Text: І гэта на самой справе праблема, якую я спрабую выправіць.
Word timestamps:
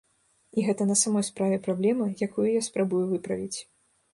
І 0.59 0.63
гэта 0.67 0.87
на 0.91 0.95
самой 1.01 1.25
справе 1.27 1.59
праблема, 1.67 2.05
якую 2.29 2.47
я 2.51 2.61
спрабую 2.69 3.03
выправіць. 3.13 3.59